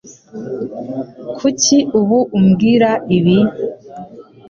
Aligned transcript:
Kuki 1.37 1.77
ubu 1.99 2.17
umbwira 2.37 2.89
ibi? 3.17 3.37